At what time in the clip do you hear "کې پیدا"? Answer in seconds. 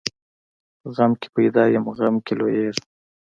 1.19-1.63